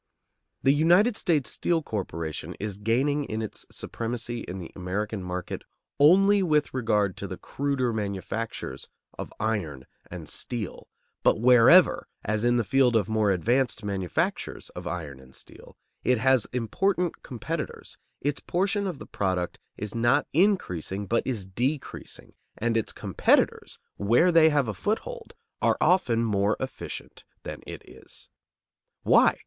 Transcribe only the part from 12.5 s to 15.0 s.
the field of more advanced manufactures of